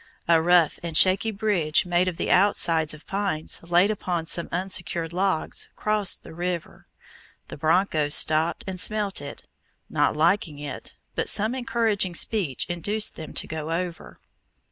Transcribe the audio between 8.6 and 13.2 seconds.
and smelt it, not liking it, but some encouraging speech induced